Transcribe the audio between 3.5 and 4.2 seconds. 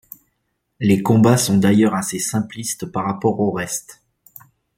reste.